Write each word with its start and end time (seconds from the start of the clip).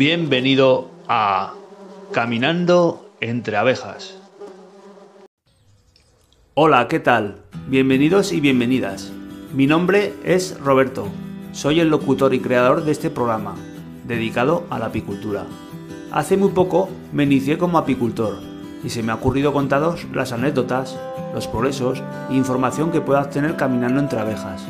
Bienvenido 0.00 0.88
a 1.08 1.52
Caminando 2.10 3.10
entre 3.20 3.58
abejas. 3.58 4.16
Hola, 6.54 6.88
¿qué 6.88 7.00
tal? 7.00 7.42
Bienvenidos 7.66 8.32
y 8.32 8.40
bienvenidas. 8.40 9.12
Mi 9.52 9.66
nombre 9.66 10.14
es 10.24 10.58
Roberto. 10.58 11.06
Soy 11.52 11.80
el 11.80 11.90
locutor 11.90 12.32
y 12.32 12.40
creador 12.40 12.86
de 12.86 12.92
este 12.92 13.10
programa, 13.10 13.56
dedicado 14.06 14.64
a 14.70 14.78
la 14.78 14.86
apicultura. 14.86 15.44
Hace 16.10 16.38
muy 16.38 16.52
poco 16.52 16.88
me 17.12 17.24
inicié 17.24 17.58
como 17.58 17.76
apicultor 17.76 18.38
y 18.82 18.88
se 18.88 19.02
me 19.02 19.12
ha 19.12 19.16
ocurrido 19.16 19.52
contaros 19.52 20.06
las 20.14 20.32
anécdotas, 20.32 20.98
los 21.34 21.46
progresos 21.46 22.02
e 22.30 22.36
información 22.36 22.90
que 22.90 23.02
puedas 23.02 23.28
tener 23.28 23.54
caminando 23.56 24.00
entre 24.00 24.18
abejas. 24.18 24.64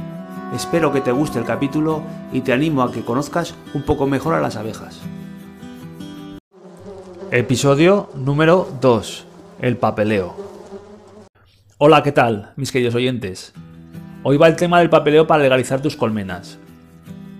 Espero 0.52 0.92
que 0.92 1.00
te 1.00 1.12
guste 1.12 1.38
el 1.38 1.44
capítulo 1.44 2.02
y 2.32 2.40
te 2.40 2.52
animo 2.52 2.82
a 2.82 2.90
que 2.90 3.04
conozcas 3.04 3.54
un 3.74 3.82
poco 3.82 4.08
mejor 4.08 4.34
a 4.34 4.40
las 4.40 4.56
abejas. 4.56 5.00
Episodio 7.32 8.10
número 8.16 8.66
2. 8.80 9.24
El 9.60 9.76
papeleo. 9.76 10.34
Hola, 11.78 12.02
¿qué 12.02 12.10
tal, 12.10 12.54
mis 12.56 12.72
queridos 12.72 12.96
oyentes? 12.96 13.52
Hoy 14.24 14.36
va 14.36 14.48
el 14.48 14.56
tema 14.56 14.80
del 14.80 14.90
papeleo 14.90 15.28
para 15.28 15.44
legalizar 15.44 15.80
tus 15.80 15.94
colmenas. 15.94 16.58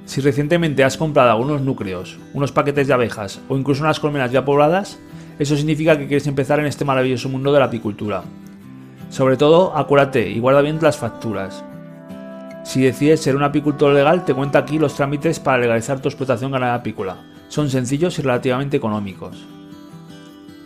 Si 0.04 0.20
recientemente 0.20 0.84
has 0.84 0.96
comprado 0.96 1.32
algunos 1.32 1.62
núcleos, 1.62 2.20
unos 2.34 2.52
paquetes 2.52 2.86
de 2.86 2.94
abejas 2.94 3.40
o 3.48 3.56
incluso 3.56 3.82
unas 3.82 3.98
colmenas 3.98 4.30
ya 4.30 4.44
pobladas, 4.44 5.00
eso 5.40 5.56
significa 5.56 5.98
que 5.98 6.06
quieres 6.06 6.28
empezar 6.28 6.60
en 6.60 6.66
este 6.66 6.84
maravilloso 6.84 7.28
mundo 7.28 7.52
de 7.52 7.58
la 7.58 7.66
apicultura. 7.66 8.22
Sobre 9.08 9.36
todo, 9.36 9.76
acuérdate 9.76 10.30
y 10.30 10.38
guarda 10.38 10.62
bien 10.62 10.78
las 10.80 10.98
facturas. 10.98 11.64
Si 12.62 12.80
decides 12.80 13.22
ser 13.22 13.34
un 13.34 13.42
apicultor 13.42 13.92
legal, 13.92 14.24
te 14.24 14.34
cuenta 14.34 14.60
aquí 14.60 14.78
los 14.78 14.94
trámites 14.94 15.40
para 15.40 15.58
legalizar 15.58 16.00
tu 16.00 16.08
explotación 16.08 16.52
ganadera 16.52 16.76
apícola. 16.76 17.16
Son 17.48 17.68
sencillos 17.68 18.16
y 18.20 18.22
relativamente 18.22 18.76
económicos. 18.76 19.48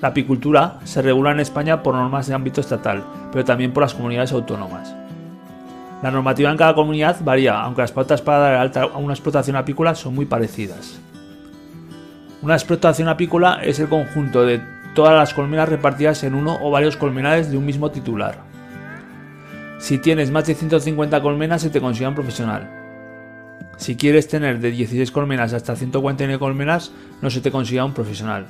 La 0.00 0.08
apicultura 0.08 0.78
se 0.84 1.02
regula 1.02 1.30
en 1.30 1.40
España 1.40 1.82
por 1.82 1.94
normas 1.94 2.26
de 2.26 2.34
ámbito 2.34 2.60
estatal, 2.60 3.04
pero 3.32 3.44
también 3.44 3.72
por 3.72 3.82
las 3.82 3.94
comunidades 3.94 4.32
autónomas. 4.32 4.94
La 6.02 6.10
normativa 6.10 6.50
en 6.50 6.56
cada 6.56 6.74
comunidad 6.74 7.16
varía, 7.22 7.58
aunque 7.60 7.80
las 7.80 7.92
pautas 7.92 8.20
para 8.20 8.38
dar 8.38 8.54
alta 8.56 8.82
a 8.82 8.98
una 8.98 9.14
explotación 9.14 9.56
apícola 9.56 9.94
son 9.94 10.14
muy 10.14 10.26
parecidas. 10.26 11.00
Una 12.42 12.54
explotación 12.54 13.08
apícola 13.08 13.60
es 13.62 13.80
el 13.80 13.88
conjunto 13.88 14.44
de 14.44 14.60
todas 14.94 15.14
las 15.14 15.32
colmenas 15.32 15.68
repartidas 15.68 16.22
en 16.24 16.34
uno 16.34 16.58
o 16.60 16.70
varios 16.70 16.98
colmenares 16.98 17.50
de 17.50 17.56
un 17.56 17.64
mismo 17.64 17.90
titular. 17.90 18.36
Si 19.78 19.98
tienes 19.98 20.30
más 20.30 20.46
de 20.46 20.54
150 20.54 21.22
colmenas 21.22 21.62
se 21.62 21.70
te 21.70 21.80
considera 21.80 22.10
un 22.10 22.14
profesional. 22.14 22.70
Si 23.78 23.96
quieres 23.96 24.28
tener 24.28 24.60
de 24.60 24.70
16 24.70 25.10
colmenas 25.10 25.52
hasta 25.54 25.74
149 25.74 26.38
colmenas 26.38 26.92
no 27.22 27.30
se 27.30 27.40
te 27.40 27.50
considera 27.50 27.86
un 27.86 27.94
profesional. 27.94 28.46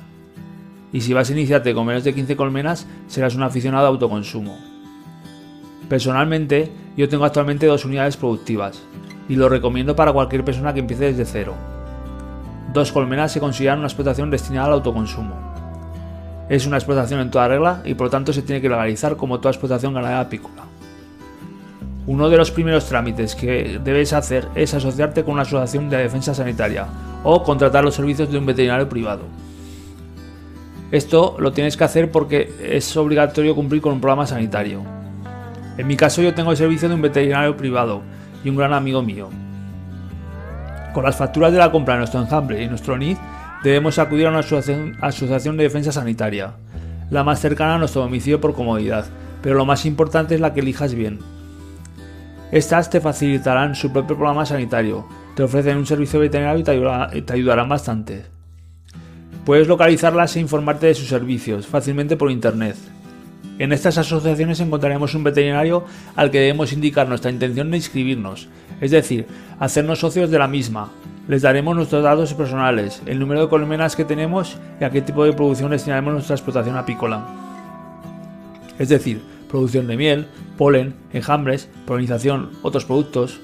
Y 0.95 1.01
si 1.01 1.13
vas 1.13 1.29
a 1.29 1.33
iniciarte 1.33 1.73
con 1.73 1.85
menos 1.85 2.05
de 2.05 2.13
15 2.13 2.37
colmenas 2.37 2.87
serás 3.07 3.35
un 3.35 3.43
aficionado 3.43 3.85
a 3.85 3.89
autoconsumo. 3.89 4.57
Personalmente, 5.89 6.71
yo 6.95 7.09
tengo 7.09 7.25
actualmente 7.25 7.65
dos 7.65 7.83
unidades 7.83 8.15
productivas 8.15 8.81
y 9.27 9.35
lo 9.35 9.49
recomiendo 9.49 9.93
para 9.93 10.13
cualquier 10.13 10.45
persona 10.45 10.73
que 10.73 10.79
empiece 10.79 11.11
desde 11.11 11.25
cero. 11.25 11.53
Dos 12.71 12.93
colmenas 12.93 13.33
se 13.33 13.41
consideran 13.41 13.79
una 13.79 13.89
explotación 13.89 14.31
destinada 14.31 14.67
al 14.67 14.73
autoconsumo. 14.75 15.35
Es 16.47 16.65
una 16.65 16.77
explotación 16.77 17.19
en 17.19 17.29
toda 17.29 17.49
regla 17.49 17.81
y 17.83 17.93
por 17.95 18.07
lo 18.07 18.11
tanto 18.11 18.31
se 18.31 18.43
tiene 18.43 18.61
que 18.61 18.69
legalizar 18.69 19.17
como 19.17 19.41
toda 19.41 19.51
explotación 19.51 19.93
ganadera 19.93 20.21
apícola. 20.21 20.63
Uno 22.07 22.29
de 22.29 22.37
los 22.37 22.51
primeros 22.51 22.85
trámites 22.85 23.35
que 23.35 23.81
debes 23.83 24.13
hacer 24.13 24.47
es 24.55 24.73
asociarte 24.73 25.25
con 25.25 25.33
una 25.33 25.41
asociación 25.41 25.89
de 25.89 25.97
defensa 25.97 26.33
sanitaria 26.33 26.87
o 27.21 27.43
contratar 27.43 27.83
los 27.83 27.95
servicios 27.95 28.31
de 28.31 28.37
un 28.37 28.45
veterinario 28.45 28.87
privado. 28.87 29.23
Esto 30.91 31.35
lo 31.39 31.51
tienes 31.51 31.77
que 31.77 31.83
hacer 31.83 32.11
porque 32.11 32.53
es 32.61 32.95
obligatorio 32.95 33.55
cumplir 33.55 33.81
con 33.81 33.93
un 33.93 34.01
programa 34.01 34.27
sanitario. 34.27 34.83
En 35.77 35.87
mi 35.87 35.97
caso 35.97 36.21
yo 36.21 36.33
tengo 36.33 36.51
el 36.51 36.57
servicio 36.57 36.87
de 36.87 36.95
un 36.95 37.01
veterinario 37.01 37.57
privado 37.57 38.01
y 38.43 38.49
un 38.49 38.55
gran 38.55 38.73
amigo 38.73 39.01
mío. 39.01 39.29
Con 40.93 41.03
las 41.03 41.17
facturas 41.17 41.51
de 41.51 41.57
la 41.57 41.71
compra 41.71 41.95
de 41.95 41.99
nuestro 41.99 42.21
enjambre 42.21 42.63
y 42.63 42.67
nuestro 42.67 42.97
NID 42.97 43.17
debemos 43.63 43.99
acudir 43.99 44.27
a 44.27 44.29
una 44.29 44.39
asociación, 44.39 45.57
de 45.57 45.63
defensa 45.63 45.91
sanitaria, 45.91 46.53
la 47.09 47.23
más 47.23 47.39
cercana 47.39 47.75
a 47.75 47.77
nuestro 47.79 48.03
domicilio 48.03 48.39
por 48.39 48.53
comodidad, 48.53 49.05
pero 49.41 49.55
lo 49.55 49.65
más 49.65 49.85
importante 49.85 50.35
es 50.35 50.41
la 50.41 50.53
que 50.53 50.61
elijas 50.61 50.93
bien. 50.93 51.19
Estas 52.51 52.89
te 52.89 53.01
facilitarán 53.01 53.75
su 53.75 53.91
propio 53.91 54.15
programa 54.15 54.45
sanitario, 54.45 55.05
te 55.35 55.43
ofrecen 55.43 55.77
un 55.77 55.85
servicio 55.85 56.19
veterinario 56.19 56.61
y 57.13 57.21
te 57.23 57.33
ayudarán 57.33 57.67
bastante. 57.67 58.34
Puedes 59.45 59.67
localizarlas 59.67 60.35
e 60.35 60.39
informarte 60.39 60.87
de 60.87 60.95
sus 60.95 61.07
servicios 61.07 61.67
fácilmente 61.67 62.17
por 62.17 62.31
internet. 62.31 62.75
En 63.59 63.71
estas 63.71 63.99
asociaciones 63.99 64.59
encontraremos 64.59 65.13
un 65.13 65.23
veterinario 65.23 65.85
al 66.15 66.31
que 66.31 66.39
debemos 66.39 66.73
indicar 66.73 67.07
nuestra 67.07 67.29
intención 67.29 67.69
de 67.69 67.77
inscribirnos, 67.77 68.49
es 68.81 68.89
decir, 68.89 69.27
hacernos 69.59 69.99
socios 69.99 70.31
de 70.31 70.39
la 70.39 70.47
misma. 70.47 70.89
Les 71.27 71.43
daremos 71.43 71.75
nuestros 71.75 72.03
datos 72.03 72.33
personales, 72.33 73.03
el 73.05 73.19
número 73.19 73.41
de 73.41 73.47
colmenas 73.47 73.95
que 73.95 74.03
tenemos 74.03 74.57
y 74.81 74.83
a 74.83 74.89
qué 74.89 75.03
tipo 75.03 75.23
de 75.23 75.33
producción 75.33 75.69
destinaremos 75.69 76.13
nuestra 76.13 76.35
explotación 76.35 76.75
apícola. 76.75 77.23
Es 78.79 78.89
decir, 78.89 79.21
producción 79.47 79.85
de 79.85 79.95
miel, 79.95 80.27
polen, 80.57 80.95
enjambres, 81.13 81.69
polinización, 81.85 82.49
otros 82.63 82.85
productos. 82.85 83.39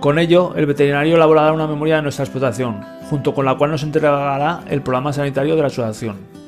Con 0.00 0.18
ello, 0.18 0.54
el 0.56 0.66
veterinario 0.66 1.16
elaborará 1.16 1.52
una 1.52 1.66
memoria 1.66 1.96
de 1.96 2.02
nuestra 2.02 2.24
explotación, 2.24 2.82
junto 3.08 3.34
con 3.34 3.44
la 3.44 3.56
cual 3.56 3.70
nos 3.70 3.82
entregará 3.82 4.60
el 4.68 4.82
programa 4.82 5.12
sanitario 5.12 5.54
de 5.54 5.60
la 5.60 5.68
asociación 5.68 6.40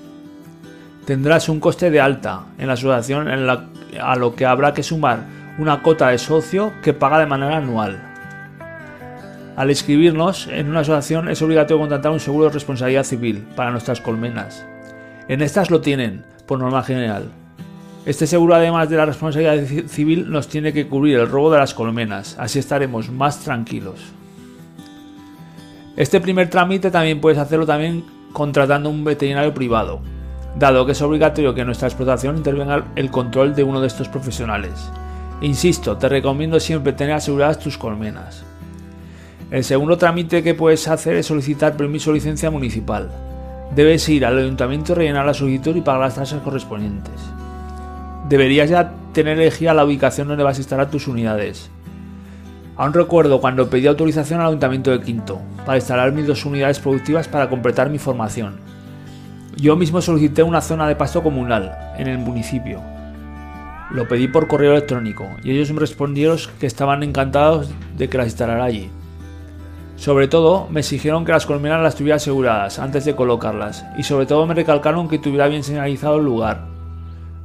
tendrás 1.05 1.49
un 1.49 1.61
coste 1.61 1.91
de 1.91 2.01
alta 2.01 2.47
en 2.59 2.67
la 2.67 2.75
asociación 2.75 3.29
a 3.29 4.17
lo 4.17 4.35
que 4.35 4.47
habrá 4.47 4.73
que 4.73 4.83
sumar 4.83 5.21
una 5.59 5.83
cota 5.83 6.09
de 6.09 6.19
socio 6.19 6.73
que 6.83 6.95
paga 6.95 7.19
de 7.19 7.27
manera 7.27 7.57
anual. 7.57 8.01
Al 9.57 9.69
inscribirnos 9.69 10.49
en 10.49 10.71
una 10.71 10.81
asociación 10.81 11.29
es 11.29 11.43
obligatorio 11.43 11.81
contratar 11.81 12.13
un 12.13 12.21
seguro 12.21 12.47
de 12.47 12.53
responsabilidad 12.53 13.05
civil 13.05 13.47
para 13.55 13.71
nuestras 13.71 14.01
colmenas. 14.01 14.65
En 15.29 15.43
estas 15.43 15.71
lo 15.71 15.81
tienen, 15.81 16.25
por 16.47 16.59
norma 16.59 16.83
general. 16.83 17.31
Este 18.05 18.27
seguro 18.27 18.55
además 18.55 18.89
de 18.89 18.97
la 18.97 19.07
responsabilidad 19.07 19.65
civil 19.87 20.31
nos 20.31 20.49
tiene 20.49 20.73
que 20.73 20.89
cubrir 20.89 21.19
el 21.19 21.29
robo 21.29 21.53
de 21.53 21.59
las 21.59 21.75
colmenas, 21.75 22.37
así 22.39 22.59
estaremos 22.59 23.11
más 23.11 23.41
tranquilos. 23.41 24.01
Este 25.97 26.21
primer 26.21 26.51
trámite 26.51 26.91
también 26.91 27.21
puedes 27.21 27.39
hacerlo 27.39 27.67
también 27.67 28.05
contratando 28.33 28.91
un 28.91 29.05
veterinario 29.05 29.55
privado 29.55 30.01
dado 30.55 30.85
que 30.85 30.93
es 30.93 31.03
obligatorio 31.03 31.55
que 31.55 31.61
en 31.63 31.67
nuestra 31.67 31.89
explotación 31.89 32.37
intervenga 32.37 32.85
el 32.97 33.11
control 33.11 33.55
de 33.55 33.65
uno 33.65 33.81
de 33.81 33.87
estos 33.87 34.09
profesionales. 34.09 34.91
Insisto, 35.41 35.97
te 35.97 36.09
recomiendo 36.09 36.61
siempre 36.61 36.93
tener 36.93 37.15
aseguradas 37.15 37.59
tus 37.59 37.79
colmenas. 37.79 38.45
El 39.51 39.65
segundo 39.65 39.99
trámite 39.99 40.43
que 40.43 40.55
puedes 40.55 40.87
hacer 40.89 41.17
es 41.17 41.27
solicitar 41.27 41.77
permiso 41.77 42.11
o 42.11 42.15
licencia 42.15 42.51
municipal. 42.51 43.11
Debes 43.75 44.09
ir 44.09 44.25
al 44.25 44.39
ayuntamiento, 44.39 44.95
rellenar 44.95 45.27
la 45.27 45.35
solicitud 45.35 45.75
y 45.77 45.81
pagar 45.81 46.03
las 46.03 46.15
tasas 46.15 46.43
correspondientes. 46.43 47.21
Deberías 48.33 48.71
ya 48.71 48.93
tener 49.13 49.39
elegida 49.39 49.75
la 49.75 49.85
ubicación 49.85 50.29
donde 50.29 50.43
vas 50.43 50.57
a 50.57 50.61
instalar 50.61 50.91
tus 50.91 51.07
unidades. 51.07 51.71
Aún 52.77 52.95
recuerdo 52.95 53.41
cuando 53.41 53.69
pedí 53.69 53.87
autorización 53.87 54.41
al 54.41 54.49
ayuntamiento 54.49 54.91
de 54.91 55.01
Quinto 55.01 55.41
para 55.67 55.79
instalar 55.79 56.13
mis 56.13 56.27
dos 56.27 56.45
unidades 56.45 56.81
productivas 56.81 57.29
para 57.29 57.49
completar 57.49 57.91
mi 57.91 57.99
formación 57.99 58.73
yo 59.57 59.77
mismo 59.77 60.01
solicité 60.01 60.43
una 60.43 60.61
zona 60.61 60.89
de 60.89 60.97
pasto 60.97 61.23
comunal 61.23 61.77
en 61.97 62.09
el 62.09 62.19
municipio. 62.19 62.81
Lo 63.91 64.09
pedí 64.09 64.27
por 64.27 64.49
correo 64.49 64.73
electrónico 64.73 65.29
y 65.45 65.51
ellos 65.51 65.71
me 65.73 65.81
respondieron 65.81 66.39
que 66.59 66.67
estaban 66.67 67.03
encantados 67.03 67.71
de 67.97 68.09
que 68.09 68.19
las 68.19 68.29
instalara 68.29 68.65
allí. 68.65 68.91
Sobre 69.97 70.27
todo, 70.27 70.67
me 70.71 70.81
exigieron 70.81 71.25
que 71.25 71.33
las 71.33 71.47
colmenas 71.47 71.83
las 71.83 71.95
tuviera 71.95 72.17
aseguradas 72.17 72.79
antes 72.79 73.05
de 73.05 73.15
colocarlas 73.15 73.85
y 73.97 74.03
sobre 74.03 74.27
todo 74.27 74.47
me 74.47 74.55
recalcaron 74.55 75.09
que 75.09 75.19
tuviera 75.19 75.49
bien 75.49 75.63
señalizado 75.63 76.17
el 76.17 76.25
lugar. 76.25 76.72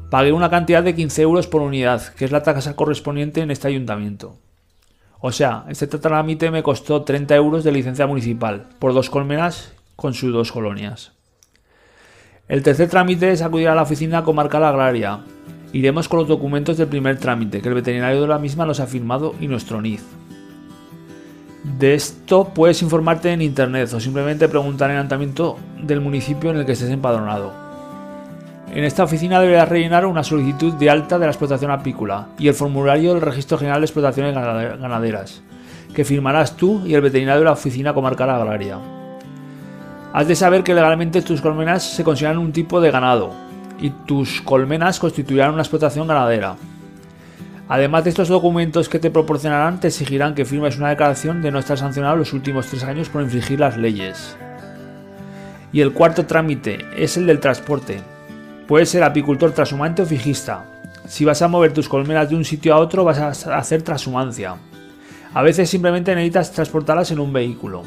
Pagué 0.09 0.31
una 0.31 0.49
cantidad 0.49 0.83
de 0.83 0.95
15 0.95 1.21
euros 1.21 1.47
por 1.47 1.61
unidad, 1.61 2.01
que 2.13 2.23
es 2.23 2.31
la 2.31 2.41
tasa 2.41 2.77
correspondiente 2.77 3.41
en 3.41 3.51
este 3.51 3.67
ayuntamiento. 3.67 4.37
O 5.19 5.33
sea, 5.33 5.65
este 5.67 5.87
trámite 5.87 6.49
me 6.49 6.63
costó 6.63 7.01
30 7.01 7.35
euros 7.35 7.63
de 7.65 7.73
licencia 7.73 8.07
municipal 8.07 8.67
por 8.79 8.93
dos 8.93 9.09
colmenas 9.09 9.73
con 9.97 10.13
sus 10.13 10.31
dos 10.31 10.53
colonias. 10.53 11.11
El 12.47 12.63
tercer 12.63 12.89
trámite 12.89 13.31
es 13.31 13.41
acudir 13.41 13.67
a 13.67 13.75
la 13.75 13.81
oficina 13.81 14.23
comarcal 14.23 14.63
agraria. 14.63 15.19
Iremos 15.73 16.07
con 16.07 16.19
los 16.19 16.29
documentos 16.29 16.77
del 16.77 16.87
primer 16.87 17.17
trámite, 17.17 17.61
que 17.61 17.67
el 17.67 17.75
veterinario 17.75 18.21
de 18.21 18.27
la 18.27 18.39
misma 18.39 18.65
nos 18.65 18.79
ha 18.79 18.87
firmado 18.87 19.35
y 19.41 19.49
nuestro 19.49 19.81
NID. 19.81 19.99
De 21.77 21.95
esto 21.95 22.53
puedes 22.53 22.81
informarte 22.81 23.33
en 23.33 23.41
internet 23.41 23.91
o 23.91 23.99
simplemente 23.99 24.47
preguntar 24.47 24.89
en 24.89 24.95
el 24.95 24.99
ayuntamiento 25.01 25.57
del 25.81 25.99
municipio 25.99 26.51
en 26.51 26.57
el 26.57 26.65
que 26.65 26.71
estés 26.71 26.91
empadronado. 26.91 27.66
En 28.69 28.83
esta 28.83 29.03
oficina 29.03 29.39
deberás 29.39 29.69
rellenar 29.69 30.05
una 30.05 30.23
solicitud 30.23 30.73
de 30.73 30.89
alta 30.89 31.17
de 31.17 31.25
la 31.25 31.31
explotación 31.31 31.71
apícola 31.71 32.27
y 32.37 32.49
el 32.49 32.53
formulario 32.53 33.13
del 33.13 33.21
Registro 33.21 33.57
General 33.57 33.79
de 33.79 33.85
Explotaciones 33.85 34.35
Ganaderas, 34.35 35.41
que 35.93 36.03
firmarás 36.03 36.57
tú 36.57 36.85
y 36.85 36.93
el 36.93 37.01
veterinario 37.01 37.39
de 37.39 37.45
la 37.45 37.53
oficina 37.53 37.93
comarcal 37.93 38.29
agraria. 38.29 38.77
Has 40.11 40.27
de 40.27 40.35
saber 40.35 40.63
que 40.63 40.73
legalmente 40.73 41.21
tus 41.21 41.41
colmenas 41.41 41.83
se 41.83 42.03
consideran 42.03 42.37
un 42.37 42.51
tipo 42.51 42.81
de 42.81 42.91
ganado 42.91 43.31
y 43.79 43.89
tus 43.89 44.41
colmenas 44.41 44.99
constituirán 44.99 45.53
una 45.53 45.61
explotación 45.61 46.07
ganadera. 46.07 46.57
Además 47.69 48.03
de 48.03 48.09
estos 48.09 48.27
documentos 48.27 48.89
que 48.89 48.99
te 48.99 49.11
proporcionarán, 49.11 49.79
te 49.79 49.87
exigirán 49.87 50.35
que 50.35 50.45
firmes 50.45 50.77
una 50.77 50.89
declaración 50.89 51.41
de 51.41 51.51
no 51.51 51.59
estar 51.59 51.77
sancionado 51.77 52.17
los 52.17 52.33
últimos 52.33 52.67
tres 52.67 52.83
años 52.83 53.09
por 53.09 53.21
infringir 53.21 53.59
las 53.59 53.77
leyes. 53.77 54.37
Y 55.71 55.81
el 55.81 55.93
cuarto 55.93 56.25
trámite 56.25 56.85
es 56.97 57.17
el 57.17 57.27
del 57.27 57.39
transporte. 57.39 58.01
Puedes 58.67 58.89
ser 58.89 59.03
apicultor 59.03 59.53
trashumante 59.53 60.01
o 60.01 60.05
fijista. 60.05 60.65
Si 61.07 61.23
vas 61.23 61.41
a 61.41 61.47
mover 61.47 61.71
tus 61.71 61.87
colmenas 61.87 62.29
de 62.29 62.35
un 62.35 62.43
sitio 62.43 62.73
a 62.73 62.79
otro, 62.79 63.05
vas 63.05 63.17
a 63.17 63.57
hacer 63.57 63.81
transhumancia. 63.81 64.57
A 65.33 65.41
veces 65.41 65.69
simplemente 65.69 66.13
necesitas 66.13 66.51
transportarlas 66.51 67.11
en 67.11 67.19
un 67.19 67.31
vehículo. 67.31 67.83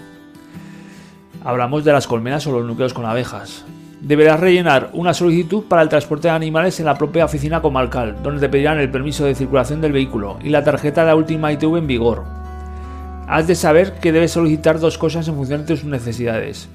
Hablamos 1.45 1.85
de 1.85 1.93
las 1.93 2.07
colmenas 2.07 2.47
o 2.47 2.53
los 2.53 2.65
núcleos 2.65 2.95
con 2.95 3.05
abejas. 3.05 3.67
Deberás 4.01 4.41
rellenar 4.41 4.89
una 4.95 5.13
solicitud 5.13 5.65
para 5.65 5.83
el 5.83 5.91
transporte 5.91 6.29
de 6.29 6.35
animales 6.35 6.81
en 6.81 6.87
la 6.87 6.97
propia 6.97 7.27
oficina 7.27 7.61
comarcal, 7.61 8.17
donde 8.23 8.41
te 8.41 8.49
pedirán 8.49 8.79
el 8.79 8.91
permiso 8.91 9.27
de 9.27 9.35
circulación 9.35 9.83
del 9.83 9.93
vehículo 9.93 10.39
y 10.43 10.49
la 10.49 10.65
tarjeta 10.65 11.03
de 11.03 11.09
la 11.09 11.17
última 11.17 11.53
ITV 11.53 11.77
en 11.77 11.87
vigor. 11.87 12.25
Has 13.29 13.47
de 13.47 13.55
saber 13.55 14.01
que 14.01 14.13
debes 14.13 14.33
solicitar 14.33 14.81
dos 14.81 14.97
cosas 14.97 15.29
en 15.29 15.35
función 15.35 15.61
de 15.61 15.67
tus 15.67 15.85
necesidades. 15.85 16.71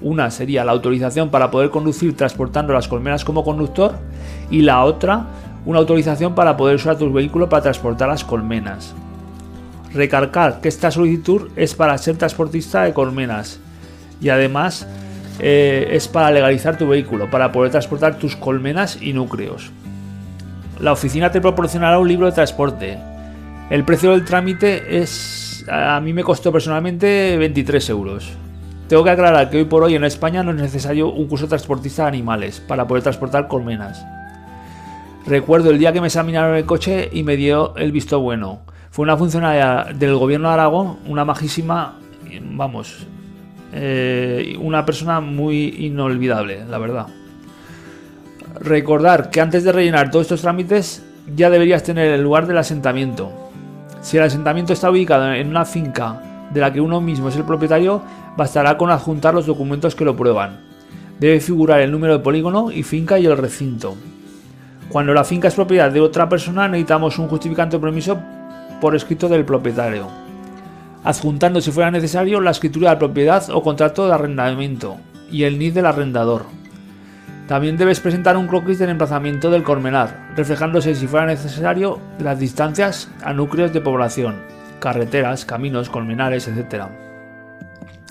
Una 0.00 0.30
sería 0.30 0.64
la 0.64 0.72
autorización 0.72 1.30
para 1.30 1.50
poder 1.50 1.70
conducir 1.70 2.16
transportando 2.16 2.72
las 2.72 2.86
colmenas 2.86 3.24
como 3.24 3.44
conductor 3.44 3.96
y 4.50 4.62
la 4.62 4.84
otra 4.84 5.26
una 5.66 5.80
autorización 5.80 6.34
para 6.34 6.56
poder 6.56 6.76
usar 6.76 6.96
tu 6.96 7.12
vehículo 7.12 7.48
para 7.48 7.62
transportar 7.62 8.08
las 8.08 8.24
colmenas. 8.24 8.94
Recalcar 9.92 10.60
que 10.60 10.68
esta 10.68 10.90
solicitud 10.90 11.50
es 11.56 11.74
para 11.74 11.98
ser 11.98 12.16
transportista 12.16 12.84
de 12.84 12.92
colmenas 12.92 13.60
y 14.20 14.28
además 14.28 14.86
eh, 15.40 15.88
es 15.92 16.08
para 16.08 16.30
legalizar 16.30 16.78
tu 16.78 16.88
vehículo, 16.88 17.30
para 17.30 17.52
poder 17.52 17.70
transportar 17.70 18.18
tus 18.18 18.36
colmenas 18.36 18.98
y 19.00 19.12
núcleos. 19.12 19.70
La 20.80 20.92
oficina 20.92 21.30
te 21.30 21.40
proporcionará 21.40 21.98
un 21.98 22.08
libro 22.08 22.26
de 22.26 22.32
transporte. 22.32 22.98
El 23.68 23.84
precio 23.84 24.12
del 24.12 24.24
trámite 24.24 25.02
es, 25.02 25.64
a 25.68 26.00
mí 26.00 26.12
me 26.12 26.22
costó 26.22 26.52
personalmente 26.52 27.36
23 27.36 27.90
euros. 27.90 28.32
Tengo 28.88 29.04
que 29.04 29.10
aclarar 29.10 29.50
que 29.50 29.58
hoy 29.58 29.64
por 29.64 29.84
hoy 29.84 29.94
en 29.96 30.04
España 30.04 30.42
no 30.42 30.50
es 30.50 30.56
necesario 30.56 31.12
un 31.12 31.26
curso 31.26 31.46
transportista 31.46 32.02
de 32.04 32.08
animales 32.08 32.60
para 32.60 32.86
poder 32.86 33.02
transportar 33.02 33.46
colmenas. 33.46 34.02
Recuerdo 35.26 35.70
el 35.70 35.78
día 35.78 35.92
que 35.92 36.00
me 36.00 36.06
examinaron 36.06 36.56
el 36.56 36.64
coche 36.64 37.10
y 37.12 37.22
me 37.22 37.36
dio 37.36 37.76
el 37.76 37.92
visto 37.92 38.18
bueno. 38.18 38.60
Fue 38.90 39.02
una 39.02 39.18
funcionaria 39.18 39.92
del 39.94 40.16
gobierno 40.16 40.48
de 40.48 40.54
Aragón, 40.54 40.96
una 41.06 41.26
majísima, 41.26 41.96
vamos, 42.42 43.06
eh, 43.74 44.56
una 44.58 44.86
persona 44.86 45.20
muy 45.20 45.74
inolvidable, 45.80 46.64
la 46.64 46.78
verdad. 46.78 47.08
Recordar 48.58 49.28
que 49.28 49.42
antes 49.42 49.64
de 49.64 49.72
rellenar 49.72 50.10
todos 50.10 50.24
estos 50.24 50.40
trámites 50.40 51.04
ya 51.36 51.50
deberías 51.50 51.82
tener 51.82 52.10
el 52.10 52.22
lugar 52.22 52.46
del 52.46 52.56
asentamiento. 52.56 53.30
Si 54.00 54.16
el 54.16 54.22
asentamiento 54.22 54.72
está 54.72 54.90
ubicado 54.90 55.30
en 55.34 55.48
una 55.48 55.66
finca 55.66 56.22
de 56.50 56.60
la 56.60 56.72
que 56.72 56.80
uno 56.80 57.02
mismo 57.02 57.28
es 57.28 57.36
el 57.36 57.44
propietario, 57.44 58.02
bastará 58.38 58.78
con 58.78 58.90
adjuntar 58.90 59.34
los 59.34 59.44
documentos 59.44 59.94
que 59.94 60.06
lo 60.06 60.16
prueban. 60.16 60.60
Debe 61.20 61.40
figurar 61.40 61.80
el 61.80 61.92
número 61.92 62.14
de 62.14 62.24
polígono 62.24 62.72
y 62.72 62.82
finca 62.82 63.18
y 63.18 63.26
el 63.26 63.36
recinto. 63.36 63.96
Cuando 64.88 65.12
la 65.12 65.24
finca 65.24 65.48
es 65.48 65.54
propiedad 65.54 65.92
de 65.92 66.00
otra 66.00 66.30
persona 66.30 66.66
necesitamos 66.68 67.18
un 67.18 67.28
justificante 67.28 67.76
de 67.76 67.82
permiso 67.82 68.18
por 68.80 68.96
escrito 68.96 69.28
del 69.28 69.44
propietario 69.44 70.06
adjuntando 71.04 71.60
si 71.60 71.70
fuera 71.70 71.90
necesario 71.90 72.40
la 72.40 72.50
escritura 72.50 72.90
de 72.90 72.96
propiedad 72.96 73.48
o 73.50 73.62
contrato 73.62 74.06
de 74.06 74.14
arrendamiento 74.14 74.98
y 75.30 75.44
el 75.44 75.58
NID 75.58 75.74
del 75.74 75.86
arrendador. 75.86 76.44
También 77.46 77.78
debes 77.78 78.00
presentar 78.00 78.36
un 78.36 78.46
croquis 78.46 78.78
del 78.78 78.90
emplazamiento 78.90 79.50
del 79.50 79.62
colmenar, 79.62 80.34
reflejándose 80.36 80.94
si 80.94 81.06
fuera 81.06 81.24
necesario 81.24 81.98
las 82.18 82.38
distancias 82.38 83.10
a 83.22 83.32
núcleos 83.32 83.72
de 83.72 83.80
población, 83.80 84.36
carreteras, 84.80 85.46
caminos, 85.46 85.88
colmenares, 85.88 86.46
etc. 86.46 87.07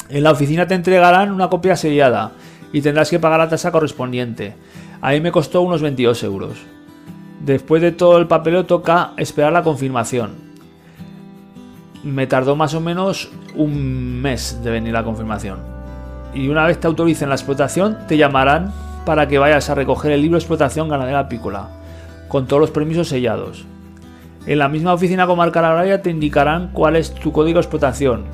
En 0.09 0.23
la 0.23 0.31
oficina 0.31 0.67
te 0.67 0.75
entregarán 0.75 1.31
una 1.31 1.49
copia 1.49 1.75
sellada 1.75 2.31
y 2.71 2.81
tendrás 2.81 3.09
que 3.09 3.19
pagar 3.19 3.39
la 3.39 3.49
tasa 3.49 3.71
correspondiente. 3.71 4.55
Ahí 5.01 5.19
me 5.19 5.31
costó 5.31 5.61
unos 5.61 5.81
22 5.81 6.23
euros. 6.23 6.57
Después 7.41 7.81
de 7.81 7.91
todo 7.91 8.17
el 8.17 8.27
papeleo 8.27 8.65
toca 8.65 9.11
esperar 9.17 9.53
la 9.53 9.63
confirmación, 9.63 10.47
me 12.03 12.25
tardó 12.25 12.55
más 12.55 12.73
o 12.73 12.81
menos 12.81 13.29
un 13.55 14.21
mes 14.21 14.61
de 14.63 14.71
venir 14.71 14.93
la 14.93 15.03
confirmación. 15.03 15.59
Y 16.33 16.47
una 16.47 16.65
vez 16.65 16.79
te 16.79 16.87
autoricen 16.87 17.29
la 17.29 17.35
explotación, 17.35 17.97
te 18.07 18.17
llamarán 18.17 18.73
para 19.05 19.27
que 19.27 19.39
vayas 19.39 19.69
a 19.69 19.75
recoger 19.75 20.11
el 20.11 20.21
libro 20.21 20.37
de 20.37 20.41
explotación 20.41 20.89
ganadera 20.89 21.19
apícola, 21.19 21.69
con 22.27 22.47
todos 22.47 22.61
los 22.61 22.71
permisos 22.71 23.09
sellados. 23.09 23.65
En 24.45 24.59
la 24.59 24.69
misma 24.69 24.93
oficina 24.93 25.27
comarcal 25.27 25.65
agraria 25.65 26.01
te 26.01 26.09
indicarán 26.09 26.69
cuál 26.71 26.95
es 26.95 27.13
tu 27.13 27.31
código 27.31 27.57
de 27.57 27.61
explotación, 27.61 28.25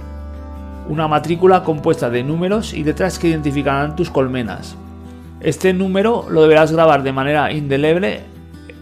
una 0.87 1.07
matrícula 1.07 1.63
compuesta 1.63 2.09
de 2.09 2.23
números 2.23 2.73
y 2.73 2.83
letras 2.83 3.19
que 3.19 3.29
identificarán 3.29 3.95
tus 3.95 4.09
colmenas. 4.09 4.75
Este 5.39 5.73
número 5.73 6.27
lo 6.29 6.41
deberás 6.41 6.71
grabar 6.71 7.03
de 7.03 7.13
manera 7.13 7.51
indeleble 7.51 8.21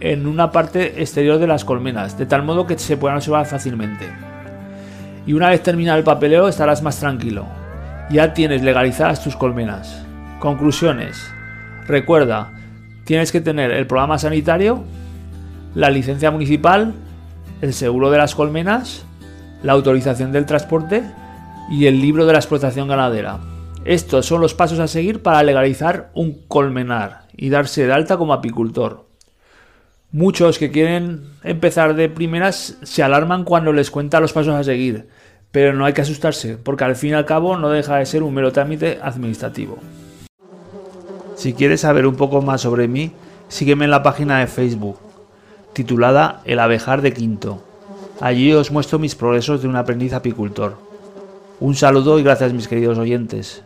en 0.00 0.26
una 0.26 0.50
parte 0.50 1.00
exterior 1.00 1.38
de 1.38 1.46
las 1.46 1.64
colmenas, 1.64 2.18
de 2.18 2.26
tal 2.26 2.42
modo 2.42 2.66
que 2.66 2.78
se 2.78 2.96
puedan 2.96 3.16
observar 3.16 3.46
fácilmente 3.46 4.08
y 5.26 5.32
una 5.32 5.50
vez 5.50 5.62
terminado 5.62 5.98
el 5.98 6.04
papeleo 6.04 6.48
estarás 6.48 6.82
más 6.82 6.98
tranquilo. 6.98 7.46
Ya 8.10 8.34
tienes 8.34 8.62
legalizadas 8.62 9.22
tus 9.22 9.36
colmenas. 9.36 10.04
Conclusiones. 10.40 11.32
Recuerda, 11.86 12.52
tienes 13.04 13.32
que 13.32 13.40
tener 13.40 13.70
el 13.70 13.86
programa 13.86 14.18
sanitario, 14.18 14.82
la 15.74 15.90
licencia 15.90 16.30
municipal, 16.30 16.94
el 17.60 17.72
seguro 17.72 18.10
de 18.10 18.18
las 18.18 18.34
colmenas, 18.34 19.04
la 19.62 19.72
autorización 19.72 20.32
del 20.32 20.46
transporte 20.46 21.04
y 21.70 21.86
el 21.86 22.00
libro 22.00 22.26
de 22.26 22.32
la 22.32 22.38
explotación 22.38 22.88
ganadera. 22.88 23.40
Estos 23.84 24.26
son 24.26 24.40
los 24.40 24.54
pasos 24.54 24.78
a 24.78 24.86
seguir 24.86 25.22
para 25.22 25.42
legalizar 25.42 26.10
un 26.14 26.46
colmenar 26.46 27.26
y 27.36 27.48
darse 27.48 27.86
de 27.86 27.92
alta 27.92 28.16
como 28.16 28.32
apicultor. 28.32 29.06
Muchos 30.12 30.58
que 30.58 30.70
quieren 30.70 31.24
empezar 31.42 31.94
de 31.94 32.08
primeras 32.08 32.78
se 32.82 33.02
alarman 33.02 33.44
cuando 33.44 33.72
les 33.72 33.90
cuenta 33.90 34.20
los 34.20 34.32
pasos 34.32 34.54
a 34.54 34.62
seguir, 34.62 35.08
pero 35.50 35.72
no 35.72 35.84
hay 35.84 35.94
que 35.94 36.02
asustarse, 36.02 36.56
porque 36.58 36.84
al 36.84 36.96
fin 36.96 37.10
y 37.10 37.14
al 37.14 37.24
cabo 37.24 37.56
no 37.56 37.70
deja 37.70 37.96
de 37.96 38.06
ser 38.06 38.22
un 38.22 38.34
mero 38.34 38.52
trámite 38.52 38.98
administrativo. 39.02 39.78
Si 41.34 41.54
quieres 41.54 41.80
saber 41.80 42.06
un 42.06 42.16
poco 42.16 42.42
más 42.42 42.60
sobre 42.60 42.88
mí, 42.88 43.12
sígueme 43.48 43.86
en 43.86 43.90
la 43.90 44.02
página 44.02 44.38
de 44.38 44.46
Facebook, 44.46 44.98
titulada 45.72 46.42
El 46.44 46.58
abejar 46.58 47.02
de 47.02 47.12
Quinto. 47.12 47.64
Allí 48.20 48.52
os 48.52 48.70
muestro 48.70 48.98
mis 48.98 49.14
progresos 49.14 49.62
de 49.62 49.68
un 49.68 49.76
aprendiz 49.76 50.12
apicultor. 50.12 50.91
Un 51.62 51.76
saludo 51.76 52.18
y 52.18 52.24
gracias 52.24 52.52
mis 52.52 52.66
queridos 52.66 52.98
oyentes. 52.98 53.62